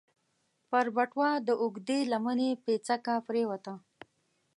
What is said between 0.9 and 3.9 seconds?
بټوه د اوږدې لمنې پيڅکه پرېوته.